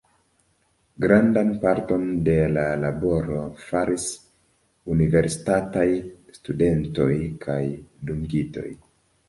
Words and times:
Grandan 1.03 1.51
parton 1.65 2.07
de 2.29 2.35
la 2.55 2.63
laboro 2.85 3.43
faris 3.67 4.07
universitataj 4.95 5.87
studentoj 6.41 7.13
kaj 7.47 7.63
dungitoj. 8.11 8.69